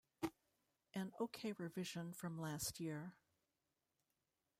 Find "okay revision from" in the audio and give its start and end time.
1.21-2.41